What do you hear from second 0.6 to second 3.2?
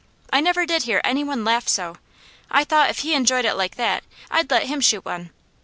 did hear any one laugh so. I thought if he